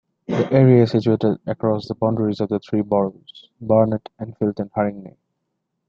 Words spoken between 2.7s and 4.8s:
boroughs: Barnet, Enfield and